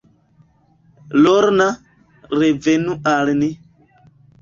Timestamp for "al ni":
3.17-3.55